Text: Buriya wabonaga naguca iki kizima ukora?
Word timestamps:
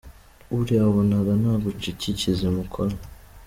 Buriya 0.55 0.81
wabonaga 0.87 1.31
naguca 1.41 1.85
iki 1.93 2.09
kizima 2.19 2.57
ukora? 2.65 2.95